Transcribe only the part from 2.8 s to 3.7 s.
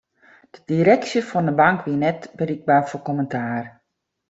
foar kommentaar.